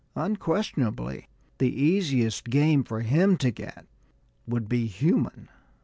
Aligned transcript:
Unquestionably 0.15 1.27
the 1.59 1.67
easiest 1.71 2.45
game 2.45 2.83
for 2.83 3.01
him 3.01 3.37
to 3.37 3.51
get 3.51 3.85
would 4.47 4.67
be 4.67 4.87
human. 4.87 5.47